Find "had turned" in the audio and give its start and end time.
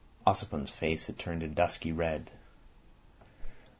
1.05-1.53